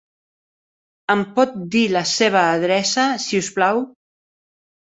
[1.15, 3.87] Em pot dir la seva adreça, si us plau?